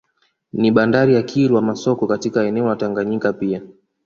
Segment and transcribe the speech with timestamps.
[0.53, 3.61] Ni bandari ya Kilwa Masoko katika eneo la Tanganyika pia